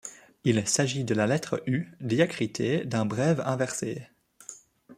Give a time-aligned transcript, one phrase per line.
[0.45, 4.07] Il s'agit de la lettre U diacritée d'un brève inversée.